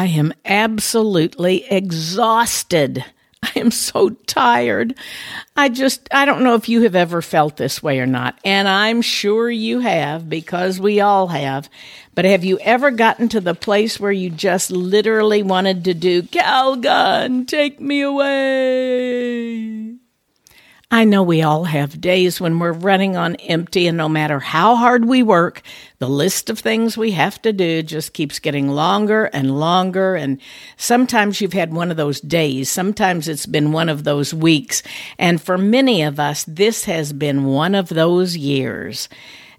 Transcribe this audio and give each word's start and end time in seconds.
I 0.00 0.06
am 0.06 0.32
absolutely 0.46 1.70
exhausted. 1.70 3.04
I 3.42 3.52
am 3.56 3.70
so 3.70 4.08
tired. 4.08 4.94
I 5.54 5.68
just, 5.68 6.08
I 6.10 6.24
don't 6.24 6.42
know 6.42 6.54
if 6.54 6.70
you 6.70 6.80
have 6.84 6.94
ever 6.94 7.20
felt 7.20 7.58
this 7.58 7.82
way 7.82 8.00
or 8.00 8.06
not. 8.06 8.38
And 8.42 8.66
I'm 8.66 9.02
sure 9.02 9.50
you 9.50 9.80
have 9.80 10.26
because 10.26 10.80
we 10.80 11.02
all 11.02 11.26
have. 11.26 11.68
But 12.14 12.24
have 12.24 12.44
you 12.44 12.58
ever 12.60 12.90
gotten 12.90 13.28
to 13.28 13.42
the 13.42 13.54
place 13.54 14.00
where 14.00 14.10
you 14.10 14.30
just 14.30 14.70
literally 14.70 15.42
wanted 15.42 15.84
to 15.84 15.92
do, 15.92 16.22
Calgon, 16.22 17.46
take 17.46 17.78
me 17.78 18.00
away? 18.00 19.89
I 20.92 21.04
know 21.04 21.22
we 21.22 21.42
all 21.42 21.62
have 21.64 22.00
days 22.00 22.40
when 22.40 22.58
we're 22.58 22.72
running 22.72 23.16
on 23.16 23.36
empty, 23.36 23.86
and 23.86 23.96
no 23.96 24.08
matter 24.08 24.40
how 24.40 24.74
hard 24.74 25.04
we 25.04 25.22
work, 25.22 25.62
the 26.00 26.08
list 26.08 26.50
of 26.50 26.58
things 26.58 26.98
we 26.98 27.12
have 27.12 27.40
to 27.42 27.52
do 27.52 27.84
just 27.84 28.12
keeps 28.12 28.40
getting 28.40 28.66
longer 28.66 29.26
and 29.26 29.56
longer. 29.60 30.16
And 30.16 30.40
sometimes 30.76 31.40
you've 31.40 31.52
had 31.52 31.72
one 31.72 31.92
of 31.92 31.96
those 31.96 32.20
days, 32.20 32.70
sometimes 32.70 33.28
it's 33.28 33.46
been 33.46 33.70
one 33.70 33.88
of 33.88 34.02
those 34.02 34.34
weeks. 34.34 34.82
And 35.16 35.40
for 35.40 35.56
many 35.56 36.02
of 36.02 36.18
us, 36.18 36.44
this 36.48 36.86
has 36.86 37.12
been 37.12 37.44
one 37.44 37.76
of 37.76 37.88
those 37.90 38.36
years. 38.36 39.08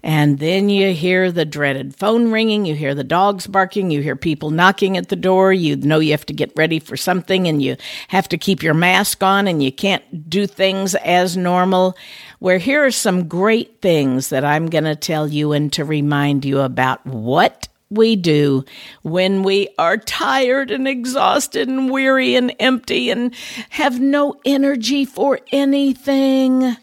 And 0.02 0.40
then 0.40 0.68
you 0.68 0.92
hear 0.92 1.30
the 1.30 1.44
dreaded 1.44 1.94
phone 1.94 2.32
ringing, 2.32 2.64
you 2.64 2.74
hear 2.74 2.94
the 2.94 3.04
dogs 3.04 3.46
barking, 3.46 3.90
you 3.90 4.02
hear 4.02 4.16
people 4.16 4.50
knocking 4.50 4.96
at 4.96 5.08
the 5.08 5.16
door, 5.16 5.52
you 5.52 5.76
know 5.76 6.00
you 6.00 6.10
have 6.10 6.26
to 6.26 6.32
get 6.32 6.52
ready 6.56 6.80
for 6.80 6.96
something 6.96 7.46
and 7.46 7.62
you 7.62 7.76
have 8.08 8.28
to 8.30 8.38
keep 8.38 8.62
your 8.62 8.74
mask 8.74 9.22
on 9.22 9.46
and 9.46 9.62
you 9.62 9.70
can't 9.70 10.28
do 10.28 10.46
things 10.46 10.96
as 10.96 11.36
normal. 11.36 11.96
Where 12.40 12.58
here 12.58 12.84
are 12.84 12.90
some 12.90 13.28
great 13.28 13.80
things 13.80 14.30
that 14.30 14.44
I'm 14.44 14.66
going 14.66 14.84
to 14.84 14.96
tell 14.96 15.28
you 15.28 15.52
and 15.52 15.72
to 15.74 15.84
remind 15.84 16.44
you 16.44 16.60
about 16.60 17.06
what 17.06 17.68
we 17.92 18.16
do 18.16 18.64
when 19.02 19.42
we 19.42 19.68
are 19.78 19.98
tired 19.98 20.70
and 20.70 20.88
exhausted 20.88 21.68
and 21.68 21.90
weary 21.90 22.34
and 22.34 22.54
empty 22.58 23.10
and 23.10 23.34
have 23.70 24.00
no 24.00 24.34
energy 24.44 25.04
for 25.04 25.38
anything. 25.52 26.76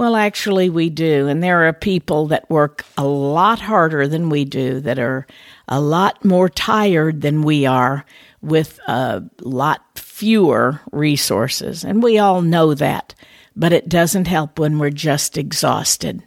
Well, 0.00 0.16
actually, 0.16 0.70
we 0.70 0.88
do. 0.88 1.28
And 1.28 1.42
there 1.42 1.68
are 1.68 1.74
people 1.74 2.28
that 2.28 2.48
work 2.48 2.86
a 2.96 3.04
lot 3.04 3.60
harder 3.60 4.08
than 4.08 4.30
we 4.30 4.46
do, 4.46 4.80
that 4.80 4.98
are 4.98 5.26
a 5.68 5.78
lot 5.78 6.24
more 6.24 6.48
tired 6.48 7.20
than 7.20 7.42
we 7.42 7.66
are, 7.66 8.06
with 8.40 8.80
a 8.88 9.22
lot 9.42 9.82
fewer 9.96 10.80
resources. 10.90 11.84
And 11.84 12.02
we 12.02 12.16
all 12.16 12.40
know 12.40 12.72
that. 12.72 13.14
But 13.54 13.74
it 13.74 13.90
doesn't 13.90 14.26
help 14.26 14.58
when 14.58 14.78
we're 14.78 14.88
just 14.88 15.36
exhausted. 15.36 16.22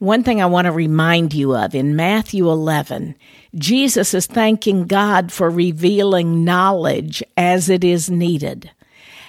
One 0.00 0.22
thing 0.22 0.42
I 0.42 0.46
want 0.46 0.66
to 0.66 0.72
remind 0.72 1.32
you 1.32 1.56
of 1.56 1.74
in 1.74 1.96
Matthew 1.96 2.50
11, 2.50 3.14
Jesus 3.54 4.12
is 4.12 4.26
thanking 4.26 4.86
God 4.86 5.32
for 5.32 5.48
revealing 5.48 6.44
knowledge 6.44 7.22
as 7.38 7.70
it 7.70 7.84
is 7.84 8.10
needed. 8.10 8.70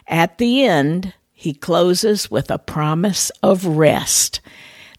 At 0.06 0.38
the 0.38 0.66
end, 0.66 1.14
he 1.40 1.54
closes 1.54 2.30
with 2.30 2.52
a 2.52 2.60
promise 2.60 3.32
of 3.42 3.66
rest. 3.66 4.42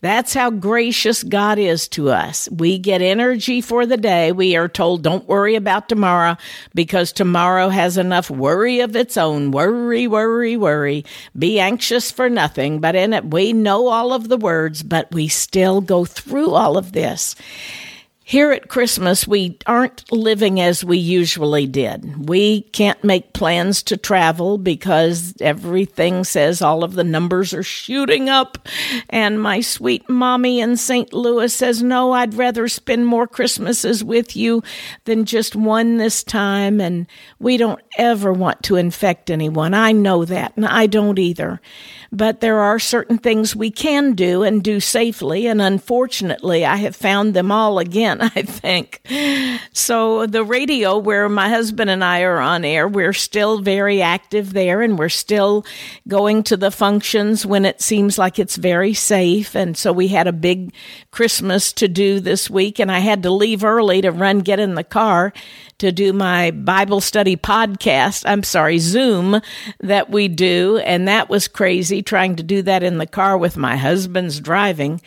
That's 0.00 0.32
how 0.32 0.48
gracious 0.50 1.22
God 1.22 1.58
is 1.58 1.86
to 1.88 2.08
us. 2.08 2.48
We 2.50 2.78
get 2.78 3.02
energy 3.02 3.60
for 3.60 3.84
the 3.84 3.98
day. 3.98 4.32
We 4.32 4.56
are 4.56 4.66
told, 4.66 5.02
don't 5.02 5.28
worry 5.28 5.54
about 5.54 5.90
tomorrow 5.90 6.38
because 6.74 7.12
tomorrow 7.12 7.68
has 7.68 7.98
enough 7.98 8.30
worry 8.30 8.80
of 8.80 8.96
its 8.96 9.18
own. 9.18 9.50
Worry, 9.50 10.06
worry, 10.06 10.56
worry. 10.56 11.04
Be 11.38 11.60
anxious 11.60 12.10
for 12.10 12.30
nothing. 12.30 12.80
But 12.80 12.96
in 12.96 13.12
it, 13.12 13.26
we 13.26 13.52
know 13.52 13.88
all 13.88 14.14
of 14.14 14.30
the 14.30 14.38
words, 14.38 14.82
but 14.82 15.12
we 15.12 15.28
still 15.28 15.82
go 15.82 16.06
through 16.06 16.52
all 16.52 16.78
of 16.78 16.92
this. 16.92 17.36
Here 18.30 18.52
at 18.52 18.68
Christmas, 18.68 19.26
we 19.26 19.58
aren't 19.66 20.04
living 20.12 20.60
as 20.60 20.84
we 20.84 20.98
usually 20.98 21.66
did. 21.66 22.28
We 22.28 22.60
can't 22.60 23.02
make 23.02 23.32
plans 23.32 23.82
to 23.82 23.96
travel 23.96 24.56
because 24.56 25.34
everything 25.40 26.22
says 26.22 26.62
all 26.62 26.84
of 26.84 26.94
the 26.94 27.02
numbers 27.02 27.52
are 27.52 27.64
shooting 27.64 28.28
up. 28.28 28.68
And 29.08 29.42
my 29.42 29.60
sweet 29.60 30.08
mommy 30.08 30.60
in 30.60 30.76
St. 30.76 31.12
Louis 31.12 31.52
says, 31.52 31.82
No, 31.82 32.12
I'd 32.12 32.34
rather 32.34 32.68
spend 32.68 33.04
more 33.04 33.26
Christmases 33.26 34.04
with 34.04 34.36
you 34.36 34.62
than 35.06 35.24
just 35.24 35.56
one 35.56 35.96
this 35.96 36.22
time. 36.22 36.80
And 36.80 37.08
we 37.40 37.56
don't 37.56 37.82
ever 37.98 38.32
want 38.32 38.62
to 38.62 38.76
infect 38.76 39.28
anyone. 39.28 39.74
I 39.74 39.90
know 39.90 40.24
that, 40.24 40.52
and 40.54 40.66
I 40.66 40.86
don't 40.86 41.18
either. 41.18 41.60
But 42.12 42.40
there 42.40 42.60
are 42.60 42.78
certain 42.78 43.18
things 43.18 43.56
we 43.56 43.72
can 43.72 44.14
do 44.14 44.44
and 44.44 44.62
do 44.62 44.78
safely. 44.78 45.46
And 45.46 45.60
unfortunately, 45.60 46.64
I 46.64 46.76
have 46.76 46.94
found 46.94 47.34
them 47.34 47.50
all 47.50 47.80
again, 47.80 48.19
I 48.36 48.42
think. 48.42 49.00
So 49.72 50.26
the 50.26 50.44
radio 50.44 50.98
where 50.98 51.26
my 51.30 51.48
husband 51.48 51.88
and 51.88 52.04
I 52.04 52.20
are 52.20 52.38
on 52.38 52.66
air, 52.66 52.86
we're 52.86 53.14
still 53.14 53.60
very 53.62 54.02
active 54.02 54.52
there 54.52 54.82
and 54.82 54.98
we're 54.98 55.08
still 55.08 55.64
going 56.06 56.42
to 56.44 56.58
the 56.58 56.70
functions 56.70 57.46
when 57.46 57.64
it 57.64 57.80
seems 57.80 58.18
like 58.18 58.38
it's 58.38 58.56
very 58.56 58.92
safe. 58.92 59.56
And 59.56 59.74
so 59.74 59.90
we 59.90 60.08
had 60.08 60.26
a 60.26 60.32
big 60.32 60.74
Christmas 61.10 61.72
to 61.74 61.88
do 61.88 62.20
this 62.20 62.50
week 62.50 62.78
and 62.78 62.92
I 62.92 62.98
had 62.98 63.22
to 63.22 63.30
leave 63.30 63.64
early 63.64 64.02
to 64.02 64.12
run, 64.12 64.40
get 64.40 64.60
in 64.60 64.74
the 64.74 64.84
car 64.84 65.32
to 65.80 65.92
do 65.92 66.12
my 66.12 66.50
Bible 66.50 67.00
study 67.00 67.36
podcast. 67.36 68.24
I'm 68.26 68.42
sorry, 68.42 68.78
Zoom 68.78 69.40
that 69.80 70.10
we 70.10 70.28
do. 70.28 70.78
And 70.78 71.08
that 71.08 71.28
was 71.28 71.48
crazy 71.48 72.02
trying 72.02 72.36
to 72.36 72.42
do 72.42 72.62
that 72.62 72.82
in 72.82 72.98
the 72.98 73.06
car 73.06 73.36
with 73.38 73.56
my 73.56 73.76
husband's 73.76 74.40
driving. 74.40 75.00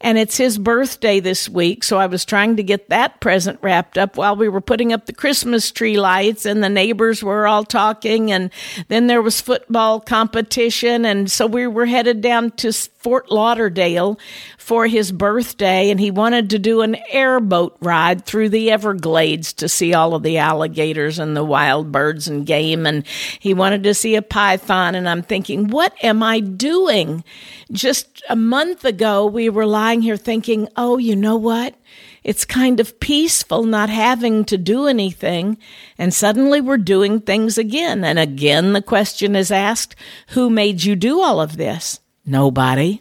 And 0.00 0.18
it's 0.18 0.36
his 0.36 0.56
birthday 0.56 1.20
this 1.20 1.48
week. 1.48 1.84
So 1.84 1.98
I 1.98 2.06
was 2.06 2.24
trying 2.24 2.56
to 2.56 2.62
get 2.62 2.88
that 2.90 3.20
present 3.20 3.58
wrapped 3.60 3.98
up 3.98 4.16
while 4.16 4.36
we 4.36 4.48
were 4.48 4.60
putting 4.60 4.92
up 4.92 5.06
the 5.06 5.12
Christmas 5.12 5.70
tree 5.70 5.98
lights 5.98 6.46
and 6.46 6.62
the 6.62 6.68
neighbors 6.68 7.22
were 7.22 7.46
all 7.46 7.64
talking. 7.64 8.30
And 8.30 8.50
then 8.88 9.08
there 9.08 9.22
was 9.22 9.40
football 9.40 10.00
competition. 10.00 11.04
And 11.04 11.30
so 11.30 11.46
we 11.46 11.66
were 11.66 11.86
headed 11.86 12.20
down 12.20 12.52
to 12.52 12.72
Fort 12.72 13.30
Lauderdale 13.30 14.18
for 14.58 14.86
his 14.86 15.10
birthday 15.10 15.90
and 15.90 15.98
he 15.98 16.10
wanted 16.10 16.50
to 16.50 16.58
do 16.58 16.82
an 16.82 16.96
airboat 17.10 17.76
ride 17.80 18.24
through 18.24 18.50
the 18.50 18.70
Everglades 18.70 19.54
to 19.54 19.68
see 19.68 19.94
all 19.94 20.14
of 20.14 20.19
the 20.22 20.38
alligators 20.38 21.18
and 21.18 21.36
the 21.36 21.44
wild 21.44 21.90
birds 21.92 22.28
and 22.28 22.46
game 22.46 22.86
and 22.86 23.06
he 23.38 23.54
wanted 23.54 23.82
to 23.82 23.94
see 23.94 24.14
a 24.14 24.22
python 24.22 24.94
and 24.94 25.08
I'm 25.08 25.22
thinking 25.22 25.68
what 25.68 25.94
am 26.02 26.22
I 26.22 26.40
doing 26.40 27.24
just 27.72 28.22
a 28.28 28.36
month 28.36 28.84
ago 28.84 29.26
we 29.26 29.48
were 29.48 29.66
lying 29.66 30.02
here 30.02 30.16
thinking 30.16 30.68
oh 30.76 30.98
you 30.98 31.16
know 31.16 31.36
what 31.36 31.74
it's 32.22 32.44
kind 32.44 32.80
of 32.80 33.00
peaceful 33.00 33.64
not 33.64 33.88
having 33.88 34.44
to 34.46 34.58
do 34.58 34.86
anything. 34.86 35.58
And 35.96 36.12
suddenly 36.12 36.60
we're 36.60 36.76
doing 36.76 37.20
things 37.20 37.56
again. 37.56 38.04
And 38.04 38.18
again, 38.18 38.72
the 38.72 38.82
question 38.82 39.34
is 39.34 39.50
asked, 39.50 39.96
who 40.28 40.50
made 40.50 40.84
you 40.84 40.96
do 40.96 41.20
all 41.20 41.40
of 41.40 41.56
this? 41.56 42.00
Nobody. 42.26 43.00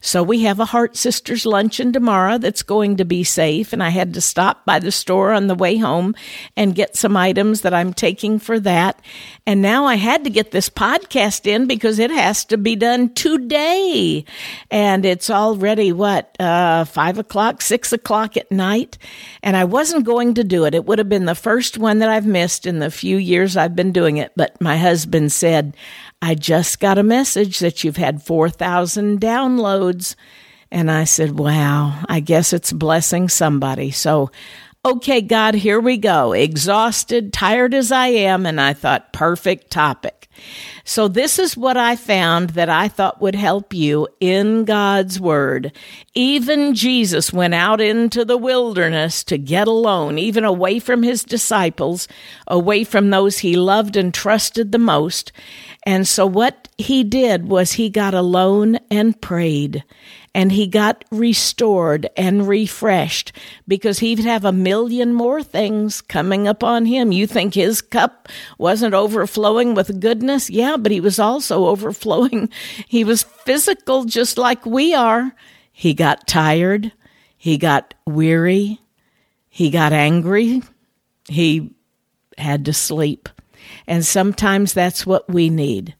So 0.00 0.22
we 0.22 0.42
have 0.42 0.60
a 0.60 0.64
Heart 0.64 0.96
Sisters 0.96 1.46
luncheon 1.46 1.92
tomorrow 1.92 2.38
that's 2.38 2.62
going 2.62 2.96
to 2.96 3.04
be 3.04 3.24
safe. 3.24 3.72
And 3.72 3.82
I 3.82 3.90
had 3.90 4.14
to 4.14 4.20
stop 4.20 4.64
by 4.64 4.78
the 4.78 4.92
store 4.92 5.32
on 5.32 5.46
the 5.46 5.54
way 5.54 5.76
home 5.76 6.14
and 6.56 6.74
get 6.74 6.96
some 6.96 7.16
items 7.16 7.62
that 7.62 7.74
I'm 7.74 7.92
taking 7.92 8.38
for 8.38 8.60
that. 8.60 9.00
And 9.46 9.62
now 9.62 9.84
I 9.84 9.96
had 9.96 10.24
to 10.24 10.30
get 10.30 10.50
this 10.50 10.68
podcast 10.70 11.46
in 11.46 11.66
because 11.66 11.98
it 11.98 12.10
has 12.10 12.44
to 12.46 12.58
be 12.58 12.76
done 12.76 13.14
today. 13.14 14.24
And 14.70 15.04
it's 15.04 15.30
already 15.30 15.92
what, 15.92 16.34
uh, 16.40 16.84
five 16.84 17.18
o'clock, 17.18 17.62
six 17.62 17.92
o'clock 17.92 18.36
at 18.36 18.50
night. 18.50 18.98
And 19.42 19.56
I 19.56 19.64
wasn't 19.64 20.04
going 20.04 20.34
to 20.34 20.44
do 20.44 20.64
it. 20.64 20.74
It 20.74 20.84
would 20.86 20.98
have 20.98 21.08
been 21.08 21.26
the 21.26 21.34
first 21.34 21.78
one 21.78 21.98
that 21.98 22.08
I've 22.08 22.26
missed 22.26 22.66
in 22.66 22.78
the 22.78 22.90
few 22.90 23.16
years 23.16 23.56
I've 23.56 23.76
been 23.76 23.92
doing 23.92 24.16
it. 24.16 24.32
But 24.36 24.60
my 24.60 24.76
husband 24.76 25.32
said, 25.32 25.76
I 26.22 26.34
just 26.34 26.80
got 26.80 26.98
a 26.98 27.02
message 27.02 27.58
that 27.58 27.84
you've 27.84 27.96
had 27.96 28.22
4,000 28.22 29.20
downloads. 29.20 30.14
And 30.70 30.90
I 30.90 31.04
said, 31.04 31.38
wow, 31.38 32.02
I 32.08 32.20
guess 32.20 32.52
it's 32.52 32.72
blessing 32.72 33.28
somebody. 33.28 33.90
So 33.90 34.30
Okay, 34.86 35.22
God, 35.22 35.54
here 35.54 35.80
we 35.80 35.96
go. 35.96 36.32
Exhausted, 36.32 37.32
tired 37.32 37.72
as 37.72 37.90
I 37.90 38.08
am. 38.08 38.44
And 38.44 38.60
I 38.60 38.74
thought, 38.74 39.14
perfect 39.14 39.70
topic. 39.70 40.28
So 40.84 41.08
this 41.08 41.38
is 41.38 41.56
what 41.56 41.78
I 41.78 41.96
found 41.96 42.50
that 42.50 42.68
I 42.68 42.88
thought 42.88 43.22
would 43.22 43.34
help 43.34 43.72
you 43.72 44.06
in 44.20 44.66
God's 44.66 45.18
Word. 45.18 45.72
Even 46.12 46.74
Jesus 46.74 47.32
went 47.32 47.54
out 47.54 47.80
into 47.80 48.26
the 48.26 48.36
wilderness 48.36 49.24
to 49.24 49.38
get 49.38 49.68
alone, 49.68 50.18
even 50.18 50.44
away 50.44 50.80
from 50.80 51.02
his 51.02 51.24
disciples, 51.24 52.06
away 52.46 52.84
from 52.84 53.08
those 53.08 53.38
he 53.38 53.56
loved 53.56 53.96
and 53.96 54.12
trusted 54.12 54.70
the 54.70 54.78
most. 54.78 55.32
And 55.86 56.06
so 56.06 56.26
what 56.26 56.68
he 56.76 57.04
did 57.04 57.48
was 57.48 57.72
he 57.72 57.88
got 57.88 58.12
alone 58.12 58.78
and 58.90 59.18
prayed 59.18 59.82
and 60.34 60.50
he 60.50 60.66
got 60.66 61.04
restored 61.12 62.10
and 62.16 62.48
refreshed 62.48 63.32
because 63.68 64.00
he'd 64.00 64.18
have 64.18 64.44
a 64.44 64.52
million 64.52 65.14
more 65.14 65.42
things 65.42 66.00
coming 66.00 66.48
upon 66.48 66.86
him. 66.86 67.12
You 67.12 67.26
think 67.26 67.54
his 67.54 67.80
cup 67.80 68.28
wasn't 68.58 68.94
overflowing 68.94 69.74
with 69.74 70.00
goodness? 70.00 70.50
Yeah, 70.50 70.76
but 70.76 70.90
he 70.90 71.00
was 71.00 71.18
also 71.18 71.66
overflowing. 71.66 72.50
He 72.88 73.04
was 73.04 73.22
physical 73.22 74.04
just 74.04 74.36
like 74.36 74.66
we 74.66 74.92
are. 74.92 75.34
He 75.70 75.94
got 75.94 76.26
tired. 76.26 76.92
He 77.36 77.56
got 77.56 77.94
weary. 78.06 78.80
He 79.48 79.70
got 79.70 79.92
angry. 79.92 80.62
He 81.28 81.70
had 82.36 82.64
to 82.64 82.72
sleep. 82.72 83.28
And 83.86 84.04
sometimes 84.04 84.72
that's 84.72 85.06
what 85.06 85.28
we 85.28 85.50
need. 85.50 85.94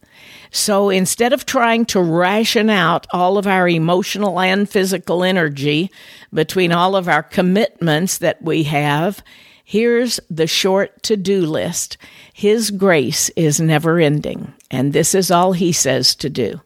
So 0.55 0.89
instead 0.89 1.33
of 1.33 1.45
trying 1.45 1.83
to 1.87 2.01
ration 2.01 2.69
out 2.69 3.07
all 3.11 3.37
of 3.37 3.45
our 3.45 3.67
emotional 3.67 4.39
and 4.39 4.69
physical 4.69 5.21
energy 5.21 5.91
between 6.33 6.71
all 6.71 6.95
of 6.95 7.09
our 7.09 7.23
commitments 7.23 8.19
that 8.19 8.41
we 8.41 8.63
have, 8.63 9.21
here's 9.65 10.17
the 10.29 10.47
short 10.47 11.03
to 11.03 11.17
do 11.17 11.41
list. 11.41 11.97
His 12.33 12.71
grace 12.71 13.29
is 13.35 13.59
never 13.59 13.99
ending, 13.99 14.53
and 14.71 14.93
this 14.93 15.13
is 15.13 15.29
all 15.29 15.51
he 15.51 15.73
says 15.73 16.15
to 16.15 16.29
do. 16.29 16.61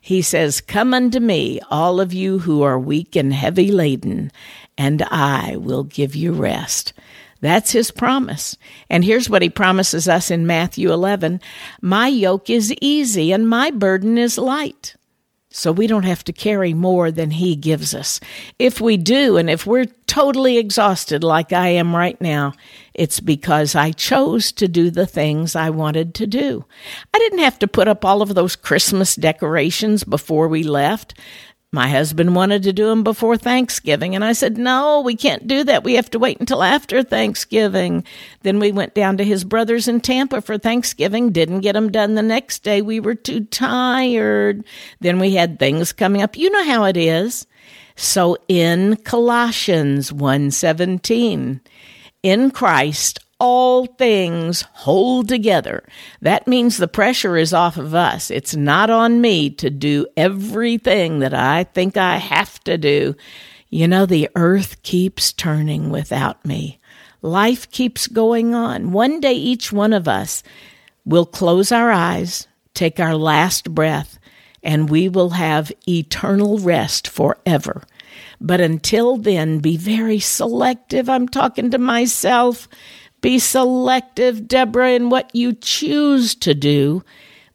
He 0.00 0.22
says, 0.22 0.60
Come 0.60 0.94
unto 0.94 1.18
me, 1.18 1.58
all 1.68 2.00
of 2.00 2.12
you 2.12 2.38
who 2.38 2.62
are 2.62 2.78
weak 2.78 3.16
and 3.16 3.34
heavy 3.34 3.72
laden, 3.72 4.30
and 4.78 5.02
I 5.02 5.56
will 5.56 5.82
give 5.82 6.14
you 6.14 6.32
rest. 6.32 6.92
That's 7.42 7.72
his 7.72 7.90
promise. 7.90 8.56
And 8.88 9.04
here's 9.04 9.28
what 9.28 9.42
he 9.42 9.50
promises 9.50 10.08
us 10.08 10.30
in 10.30 10.46
Matthew 10.46 10.92
11 10.92 11.40
My 11.82 12.06
yoke 12.06 12.48
is 12.48 12.72
easy 12.80 13.32
and 13.32 13.48
my 13.48 13.70
burden 13.70 14.16
is 14.16 14.38
light. 14.38 14.94
So 15.54 15.70
we 15.70 15.86
don't 15.86 16.04
have 16.04 16.24
to 16.24 16.32
carry 16.32 16.72
more 16.72 17.10
than 17.10 17.30
he 17.30 17.56
gives 17.56 17.94
us. 17.94 18.20
If 18.58 18.80
we 18.80 18.96
do, 18.96 19.36
and 19.36 19.50
if 19.50 19.66
we're 19.66 19.84
totally 20.06 20.56
exhausted 20.56 21.22
like 21.22 21.52
I 21.52 21.68
am 21.68 21.94
right 21.94 22.18
now, 22.22 22.54
it's 22.94 23.20
because 23.20 23.74
I 23.74 23.90
chose 23.90 24.50
to 24.52 24.66
do 24.66 24.90
the 24.90 25.04
things 25.04 25.54
I 25.54 25.68
wanted 25.68 26.14
to 26.14 26.26
do. 26.26 26.64
I 27.12 27.18
didn't 27.18 27.40
have 27.40 27.58
to 27.58 27.68
put 27.68 27.86
up 27.86 28.02
all 28.02 28.22
of 28.22 28.34
those 28.34 28.56
Christmas 28.56 29.14
decorations 29.14 30.04
before 30.04 30.48
we 30.48 30.62
left. 30.62 31.12
My 31.74 31.88
husband 31.88 32.36
wanted 32.36 32.64
to 32.64 32.72
do 32.74 32.88
them 32.88 33.02
before 33.02 33.38
Thanksgiving, 33.38 34.14
and 34.14 34.22
I 34.22 34.34
said, 34.34 34.58
No, 34.58 35.00
we 35.00 35.16
can't 35.16 35.46
do 35.46 35.64
that. 35.64 35.82
We 35.82 35.94
have 35.94 36.10
to 36.10 36.18
wait 36.18 36.38
until 36.38 36.62
after 36.62 37.02
Thanksgiving. 37.02 38.04
Then 38.42 38.58
we 38.58 38.72
went 38.72 38.94
down 38.94 39.16
to 39.16 39.24
his 39.24 39.42
brother's 39.42 39.88
in 39.88 40.02
Tampa 40.02 40.42
for 40.42 40.58
Thanksgiving, 40.58 41.32
didn't 41.32 41.60
get 41.60 41.72
them 41.72 41.90
done 41.90 42.14
the 42.14 42.22
next 42.22 42.62
day. 42.62 42.82
We 42.82 43.00
were 43.00 43.14
too 43.14 43.44
tired. 43.46 44.64
Then 45.00 45.18
we 45.18 45.32
had 45.32 45.58
things 45.58 45.92
coming 45.92 46.20
up. 46.20 46.36
You 46.36 46.50
know 46.50 46.64
how 46.64 46.84
it 46.84 46.98
is. 46.98 47.46
So 47.96 48.36
in 48.48 48.96
Colossians 48.96 50.12
1:17, 50.12 51.60
in 52.22 52.50
Christ 52.50 53.18
all 53.42 53.86
things 53.86 54.62
hold 54.72 55.28
together. 55.28 55.82
That 56.20 56.46
means 56.46 56.76
the 56.76 56.86
pressure 56.86 57.36
is 57.36 57.52
off 57.52 57.76
of 57.76 57.92
us. 57.92 58.30
It's 58.30 58.54
not 58.54 58.88
on 58.88 59.20
me 59.20 59.50
to 59.50 59.68
do 59.68 60.06
everything 60.16 61.18
that 61.18 61.34
I 61.34 61.64
think 61.64 61.96
I 61.96 62.18
have 62.18 62.60
to 62.60 62.78
do. 62.78 63.16
You 63.68 63.88
know, 63.88 64.06
the 64.06 64.30
earth 64.36 64.80
keeps 64.84 65.32
turning 65.32 65.90
without 65.90 66.44
me. 66.44 66.78
Life 67.20 67.68
keeps 67.72 68.06
going 68.06 68.54
on. 68.54 68.92
One 68.92 69.18
day, 69.18 69.34
each 69.34 69.72
one 69.72 69.92
of 69.92 70.06
us 70.06 70.44
will 71.04 71.26
close 71.26 71.72
our 71.72 71.90
eyes, 71.90 72.46
take 72.74 73.00
our 73.00 73.16
last 73.16 73.74
breath, 73.74 74.20
and 74.62 74.88
we 74.88 75.08
will 75.08 75.30
have 75.30 75.72
eternal 75.88 76.58
rest 76.58 77.08
forever. 77.08 77.82
But 78.40 78.60
until 78.60 79.16
then, 79.16 79.58
be 79.58 79.76
very 79.76 80.20
selective. 80.20 81.08
I'm 81.08 81.26
talking 81.28 81.72
to 81.72 81.78
myself. 81.78 82.68
Be 83.22 83.38
selective, 83.38 84.46
Deborah, 84.46 84.92
in 84.92 85.08
what 85.08 85.34
you 85.34 85.54
choose 85.54 86.34
to 86.34 86.54
do, 86.54 87.02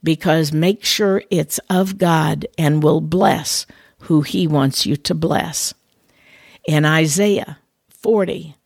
because 0.03 0.51
make 0.51 0.83
sure 0.83 1.21
it's 1.29 1.59
of 1.69 1.99
God 1.99 2.47
and 2.57 2.81
will 2.81 3.01
bless 3.01 3.67
who 3.99 4.21
He 4.21 4.47
wants 4.47 4.87
you 4.87 4.95
to 4.95 5.13
bless. 5.13 5.75
In 6.67 6.85
Isaiah 6.85 7.59
40, 7.89 8.56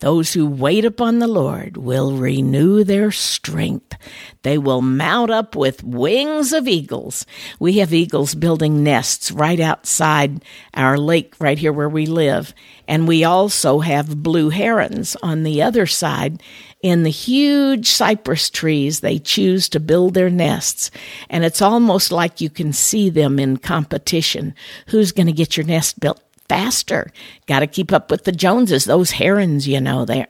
those 0.00 0.34
who 0.34 0.46
wait 0.46 0.84
upon 0.84 1.20
the 1.20 1.26
Lord 1.26 1.78
will 1.78 2.16
renew 2.16 2.84
their 2.84 3.10
strength. 3.10 3.96
They 4.42 4.58
will 4.58 4.82
mount 4.82 5.30
up 5.30 5.56
with 5.56 5.82
wings 5.82 6.52
of 6.52 6.68
eagles. 6.68 7.24
We 7.58 7.78
have 7.78 7.94
eagles 7.94 8.34
building 8.34 8.84
nests 8.84 9.30
right 9.32 9.58
outside 9.58 10.44
our 10.74 10.98
lake, 10.98 11.34
right 11.40 11.58
here 11.58 11.72
where 11.72 11.88
we 11.88 12.04
live. 12.04 12.52
And 12.86 13.08
we 13.08 13.24
also 13.24 13.80
have 13.80 14.22
blue 14.22 14.50
herons 14.50 15.16
on 15.22 15.44
the 15.44 15.62
other 15.62 15.86
side. 15.86 16.42
In 16.82 17.02
the 17.02 17.10
huge 17.10 17.88
cypress 17.88 18.50
trees, 18.50 19.00
they 19.00 19.18
choose 19.18 19.68
to 19.70 19.80
build 19.80 20.12
their 20.12 20.30
nests. 20.30 20.90
And 21.30 21.42
it's 21.42 21.62
almost 21.62 22.12
like 22.12 22.42
you 22.42 22.50
can 22.50 22.74
see 22.74 23.08
them 23.08 23.38
in 23.38 23.56
competition. 23.56 24.54
Who's 24.88 25.12
going 25.12 25.26
to 25.26 25.32
get 25.32 25.56
your 25.56 25.66
nest 25.66 25.98
built 25.98 26.20
faster. 26.48 27.10
Got 27.46 27.60
to 27.60 27.66
keep 27.66 27.92
up 27.92 28.10
with 28.10 28.24
the 28.24 28.32
Joneses. 28.32 28.84
Those 28.84 29.12
herons, 29.12 29.66
you 29.66 29.80
know, 29.80 30.04
they 30.04 30.26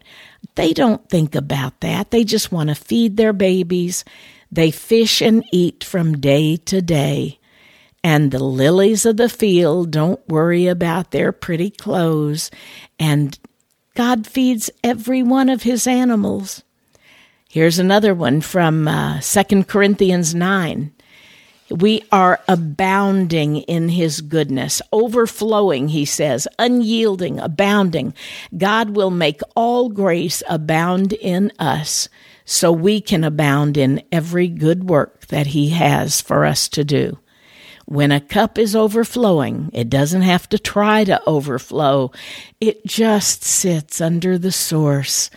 they 0.55 0.73
don't 0.73 1.09
think 1.09 1.35
about 1.35 1.81
that. 1.81 2.11
They 2.11 2.25
just 2.25 2.53
want 2.53 2.69
to 2.69 2.75
feed 2.75 3.17
their 3.17 3.33
babies. 3.33 4.05
They 4.51 4.71
fish 4.71 5.21
and 5.21 5.45
eat 5.53 5.85
from 5.85 6.21
day 6.21 6.57
to 6.57 6.81
day. 6.81 7.39
And 8.03 8.31
the 8.31 8.43
lilies 8.43 9.05
of 9.05 9.17
the 9.17 9.29
field 9.29 9.91
don't 9.91 10.27
worry 10.29 10.69
about 10.69 11.11
their 11.11 11.33
pretty 11.33 11.71
clothes. 11.71 12.51
And 13.01 13.37
God 13.95 14.27
feeds 14.27 14.71
every 14.85 15.23
one 15.23 15.49
of 15.49 15.65
his 15.65 15.87
animals. 15.87 16.63
Here's 17.49 17.79
another 17.79 18.15
one 18.15 18.43
from 18.43 18.87
uh, 18.87 19.21
2 19.21 19.65
Corinthians 19.65 20.35
9. 20.35 20.93
We 21.71 22.03
are 22.13 22.41
abounding 22.47 23.59
in 23.59 23.89
his 23.89 24.21
goodness, 24.21 24.81
overflowing, 24.93 25.89
he 25.89 26.05
says, 26.05 26.47
unyielding, 26.59 27.41
abounding. 27.41 28.15
God 28.57 28.91
will 28.91 29.11
make 29.11 29.41
all 29.57 29.89
grace 29.89 30.43
abound 30.49 31.13
in 31.15 31.53
us 31.59 32.09
so 32.45 32.71
we 32.71 33.01
can 33.01 33.25
abound 33.25 33.77
in 33.77 34.03
every 34.13 34.47
good 34.47 34.89
work 34.89 35.27
that 35.27 35.49
he 35.49 35.71
has 35.71 36.21
for 36.21 36.45
us 36.45 36.69
to 36.69 36.85
do. 36.85 37.19
When 37.87 38.13
a 38.13 38.21
cup 38.21 38.59
is 38.59 38.77
overflowing, 38.77 39.71
it 39.73 39.91
doesn't 39.91 40.23
have 40.23 40.49
to 40.51 40.59
try 40.59 41.05
to 41.05 41.21
overflow. 41.27 42.13
It 42.61 42.87
just 42.87 43.43
sits 43.43 44.01
under 44.01 44.39
the 44.39 44.53
source 44.53 45.31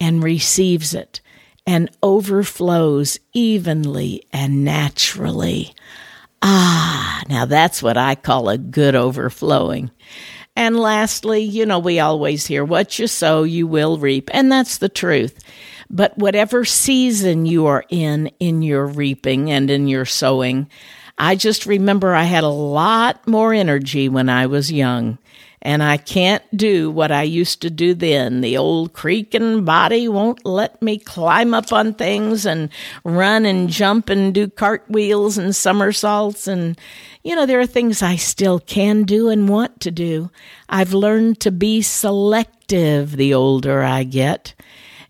and 0.00 0.22
receives 0.22 0.94
it 0.94 1.20
and 1.66 1.90
overflows 2.02 3.18
evenly 3.32 4.22
and 4.32 4.64
naturally. 4.64 5.74
Ah, 6.42 7.22
now 7.28 7.44
that's 7.44 7.82
what 7.82 7.96
I 7.96 8.14
call 8.14 8.48
a 8.48 8.58
good 8.58 8.94
overflowing. 8.94 9.90
And 10.54 10.78
lastly, 10.78 11.42
you 11.42 11.66
know, 11.66 11.78
we 11.78 11.98
always 12.00 12.46
hear 12.46 12.64
what 12.64 12.98
you 12.98 13.06
sow, 13.06 13.42
you 13.42 13.66
will 13.66 13.98
reap. 13.98 14.30
And 14.32 14.50
that's 14.50 14.78
the 14.78 14.88
truth. 14.88 15.38
But 15.90 16.16
whatever 16.16 16.64
season 16.64 17.46
you 17.46 17.66
are 17.66 17.84
in, 17.90 18.28
in 18.40 18.62
your 18.62 18.86
reaping 18.86 19.50
and 19.50 19.70
in 19.70 19.86
your 19.86 20.04
sowing, 20.04 20.68
I 21.18 21.36
just 21.36 21.66
remember 21.66 22.14
I 22.14 22.24
had 22.24 22.44
a 22.44 22.48
lot 22.48 23.26
more 23.26 23.52
energy 23.52 24.08
when 24.08 24.28
I 24.28 24.46
was 24.46 24.72
young 24.72 25.18
and 25.62 25.82
I 25.82 25.96
can't 25.96 26.42
do 26.56 26.90
what 26.90 27.10
I 27.10 27.22
used 27.22 27.62
to 27.62 27.70
do 27.70 27.94
then. 27.94 28.40
The 28.40 28.56
old 28.56 28.92
creaking 28.92 29.64
body 29.64 30.08
won't 30.08 30.44
let 30.44 30.80
me 30.82 30.98
climb 30.98 31.54
up 31.54 31.72
on 31.72 31.94
things 31.94 32.46
and 32.46 32.68
run 33.04 33.44
and 33.44 33.68
jump 33.68 34.08
and 34.08 34.32
do 34.34 34.48
cartwheels 34.48 35.38
and 35.38 35.56
somersaults. 35.56 36.46
And, 36.46 36.78
you 37.24 37.34
know, 37.34 37.46
there 37.46 37.60
are 37.60 37.66
things 37.66 38.02
I 38.02 38.16
still 38.16 38.60
can 38.60 39.04
do 39.04 39.28
and 39.28 39.48
want 39.48 39.80
to 39.80 39.90
do. 39.90 40.30
I've 40.68 40.92
learned 40.92 41.40
to 41.40 41.50
be 41.50 41.82
selective 41.82 43.16
the 43.16 43.34
older 43.34 43.82
I 43.82 44.04
get. 44.04 44.54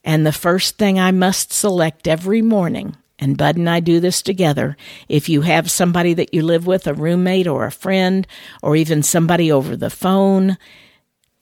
And 0.04 0.24
the 0.24 0.32
first 0.32 0.78
thing 0.78 1.00
I 1.00 1.10
must 1.10 1.52
select 1.52 2.06
every 2.06 2.40
morning 2.40 2.96
and 3.18 3.37
Bud 3.38 3.56
and 3.56 3.68
I 3.68 3.80
do 3.80 4.00
this 4.00 4.23
together. 4.23 4.76
If 5.08 5.28
you 5.28 5.42
have 5.42 5.70
somebody 5.70 6.14
that 6.14 6.35
you 6.35 6.42
live 6.42 6.66
with, 6.66 6.87
a 6.87 6.94
roommate 6.94 7.46
or 7.46 7.64
a 7.64 7.73
friend, 7.73 8.26
or 8.62 8.76
even 8.76 9.02
somebody 9.02 9.50
over 9.50 9.76
the 9.76 9.90
phone, 9.90 10.58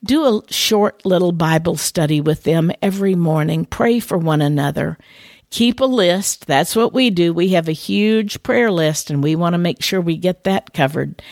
Do 0.05 0.27
a 0.27 0.53
short 0.53 1.07
little 1.07 1.33
Bible 1.33 1.77
study 1.77 2.21
with 2.21 2.43
them 2.43 2.71
every 2.83 3.15
morning. 3.15 3.65
Pray 3.65 4.01
for 4.01 4.19
one 4.19 4.43
another 4.43 4.99
keep 5.55 5.79
a 5.79 5.85
list. 5.85 6.47
That's 6.49 6.75
what 6.75 6.93
we 6.93 7.11
do. 7.11 7.33
We 7.33 7.51
have 7.51 7.69
a 7.69 7.73
huge 7.73 8.43
prayer 8.43 8.73
list 8.73 9.09
and 9.09 9.23
we 9.23 9.37
want 9.37 9.53
to 9.53 9.59
make 9.59 9.85
sure 9.85 10.01
we 10.01 10.17
get 10.17 10.43
that 10.43 10.75
covered 10.75 11.23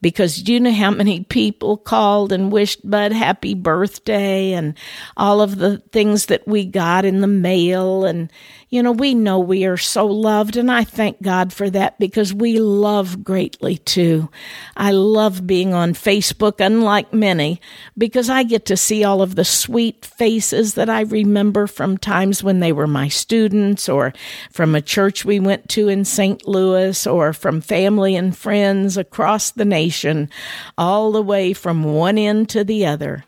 because 0.00 0.48
you 0.48 0.60
know 0.60 0.70
how 0.70 0.92
many 0.92 1.24
people 1.24 1.76
called 1.76 2.30
and 2.30 2.52
wished 2.52 2.88
Bud 2.88 3.10
happy 3.10 3.54
birthday 3.54 4.52
and 4.52 4.78
all 5.16 5.40
of 5.40 5.58
the 5.58 5.78
things 5.90 6.26
that 6.26 6.46
we 6.46 6.64
got 6.64 7.04
in 7.04 7.22
the 7.22 7.26
mail 7.26 8.04
and 8.04 8.30
you 8.72 8.82
know, 8.82 8.92
we 8.92 9.14
know 9.14 9.38
we 9.38 9.66
are 9.66 9.76
so 9.76 10.06
loved, 10.06 10.56
and 10.56 10.72
I 10.72 10.84
thank 10.84 11.20
God 11.20 11.52
for 11.52 11.68
that 11.68 11.98
because 11.98 12.32
we 12.32 12.58
love 12.58 13.22
greatly 13.22 13.76
too. 13.76 14.30
I 14.74 14.92
love 14.92 15.46
being 15.46 15.74
on 15.74 15.92
Facebook, 15.92 16.58
unlike 16.58 17.12
many, 17.12 17.60
because 17.98 18.30
I 18.30 18.44
get 18.44 18.64
to 18.66 18.76
see 18.78 19.04
all 19.04 19.20
of 19.20 19.34
the 19.34 19.44
sweet 19.44 20.06
faces 20.06 20.72
that 20.72 20.88
I 20.88 21.02
remember 21.02 21.66
from 21.66 21.98
times 21.98 22.42
when 22.42 22.60
they 22.60 22.72
were 22.72 22.86
my 22.86 23.08
students, 23.08 23.71
or 23.88 24.12
from 24.50 24.74
a 24.74 24.82
church 24.82 25.24
we 25.24 25.40
went 25.40 25.68
to 25.70 25.88
in 25.88 26.04
St. 26.04 26.46
Louis, 26.46 27.06
or 27.06 27.32
from 27.32 27.60
family 27.60 28.16
and 28.16 28.36
friends 28.36 28.96
across 28.96 29.50
the 29.50 29.64
nation, 29.64 30.30
all 30.76 31.12
the 31.12 31.22
way 31.22 31.52
from 31.52 31.84
one 31.84 32.18
end 32.18 32.48
to 32.50 32.64
the 32.64 32.86
other. 32.86 33.24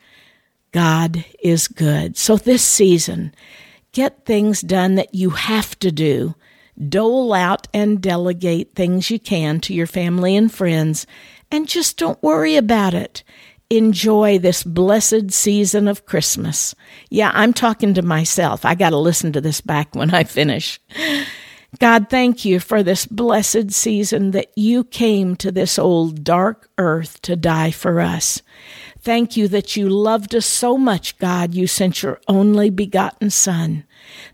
God 0.72 1.24
is 1.42 1.68
good. 1.68 2.16
So 2.16 2.36
this 2.36 2.64
season, 2.64 3.32
Get 3.94 4.24
things 4.24 4.60
done 4.60 4.96
that 4.96 5.14
you 5.14 5.30
have 5.30 5.78
to 5.78 5.92
do. 5.92 6.34
Dole 6.88 7.32
out 7.32 7.68
and 7.72 8.02
delegate 8.02 8.74
things 8.74 9.08
you 9.08 9.20
can 9.20 9.60
to 9.60 9.72
your 9.72 9.86
family 9.86 10.34
and 10.34 10.52
friends, 10.52 11.06
and 11.52 11.68
just 11.68 11.96
don't 11.96 12.20
worry 12.20 12.56
about 12.56 12.92
it. 12.92 13.22
Enjoy 13.70 14.38
this 14.38 14.62
blessed 14.62 15.32
season 15.32 15.88
of 15.88 16.06
Christmas. 16.06 16.74
Yeah, 17.10 17.30
I'm 17.34 17.52
talking 17.52 17.94
to 17.94 18.02
myself. 18.02 18.64
I 18.64 18.74
got 18.74 18.90
to 18.90 18.98
listen 18.98 19.32
to 19.32 19.40
this 19.40 19.60
back 19.60 19.94
when 19.94 20.14
I 20.14 20.24
finish. 20.24 20.80
God, 21.80 22.08
thank 22.08 22.44
you 22.44 22.60
for 22.60 22.82
this 22.82 23.04
blessed 23.06 23.72
season 23.72 24.30
that 24.30 24.52
you 24.56 24.84
came 24.84 25.34
to 25.36 25.50
this 25.50 25.78
old 25.78 26.22
dark 26.22 26.68
earth 26.78 27.20
to 27.22 27.36
die 27.36 27.72
for 27.72 28.00
us. 28.00 28.42
Thank 29.00 29.36
you 29.36 29.48
that 29.48 29.76
you 29.76 29.88
loved 29.88 30.34
us 30.34 30.46
so 30.46 30.78
much, 30.78 31.18
God, 31.18 31.54
you 31.54 31.66
sent 31.66 32.02
your 32.02 32.20
only 32.28 32.70
begotten 32.70 33.30
Son, 33.30 33.84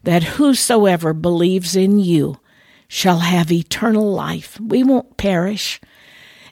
that 0.03 0.23
whosoever 0.23 1.13
believes 1.13 1.75
in 1.75 1.99
you 1.99 2.39
shall 2.87 3.21
have 3.21 3.51
eternal 3.51 4.13
life. 4.13 4.59
We 4.61 4.83
won't 4.83 5.17
perish. 5.17 5.81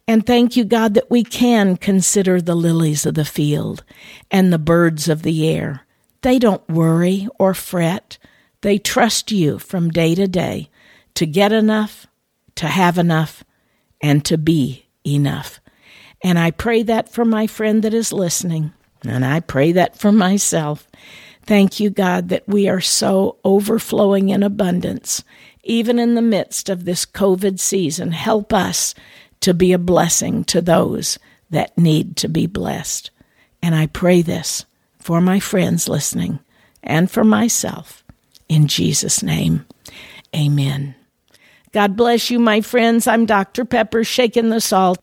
And 0.09 0.27
thank 0.27 0.57
you, 0.57 0.65
God, 0.65 0.95
that 0.95 1.11
we 1.11 1.23
can 1.23 1.77
consider 1.77 2.41
the 2.41 2.55
lilies 2.55 3.05
of 3.05 3.13
the 3.15 3.27
field 3.27 3.85
and 4.31 4.51
the 4.51 4.59
birds 4.59 5.07
of 5.07 5.23
the 5.23 5.47
air. 5.47 5.87
They 6.23 6.39
don't 6.39 6.67
worry 6.67 7.29
or 7.39 7.53
fret. 7.53 8.17
They 8.63 8.79
trust 8.79 9.31
you 9.31 9.59
from 9.59 9.91
day 9.91 10.15
to 10.15 10.27
day 10.27 10.71
to 11.15 11.27
get 11.27 11.53
enough, 11.53 12.07
to 12.55 12.69
have 12.69 12.97
enough, 12.97 13.45
and 14.01 14.25
to 14.25 14.39
be 14.39 14.87
enough. 15.07 15.61
And 16.25 16.39
I 16.39 16.53
pray 16.53 16.83
that 16.85 17.13
for 17.13 17.27
my 17.27 17.47
friend 17.47 17.83
that 17.85 17.93
is 17.93 18.11
listening. 18.11 18.73
And 19.05 19.27
I 19.27 19.41
pray 19.41 19.73
that 19.73 19.99
for 19.99 20.11
myself. 20.11 20.89
Thank 21.43 21.81
you, 21.81 21.91
God, 21.91 22.31
that 22.31 22.49
we 22.49 22.67
are 22.67 22.81
so 22.81 23.37
overflowing 23.45 24.31
in 24.31 24.43
abundance. 24.43 25.23
Even 25.65 25.99
in 25.99 26.15
the 26.15 26.23
midst 26.23 26.71
of 26.71 26.87
this 26.87 27.05
COVID 27.05 27.61
season, 27.61 28.13
help 28.13 28.55
us 28.55 28.95
to 29.41 29.55
be 29.55 29.73
a 29.73 29.79
blessing 29.79 30.45
to 30.45 30.61
those 30.61 31.19
that 31.51 31.77
need 31.79 32.17
to 32.17 32.29
be 32.29 32.47
blessed. 32.47 33.11
And 33.63 33.75
I 33.75 33.87
pray 33.87 34.21
this 34.23 34.67
for 34.99 35.21
my 35.21 35.41
friends 35.41 35.89
listening 35.89 36.39
and 36.83 37.11
for 37.11 37.25
myself. 37.25 38.05
In 38.49 38.69
Jesus' 38.69 39.23
name, 39.23 39.67
amen. 40.35 40.95
God 41.73 41.97
bless 41.97 42.31
you, 42.31 42.39
my 42.39 42.61
friends. 42.61 43.07
I'm 43.07 43.25
Dr. 43.27 43.65
Pepper, 43.65 44.05
shaking 44.05 44.51
the 44.51 44.61
salt. 44.61 44.99